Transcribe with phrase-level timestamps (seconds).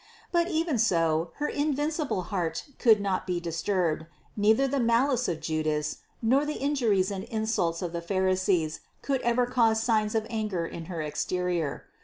[0.31, 5.97] But even so her invincible heart could not be disturbed: neither the malice of Judas,
[6.23, 10.85] nor the injuries and insults of the pharisees could ever cause signs of anger in
[10.85, 11.85] her exterior.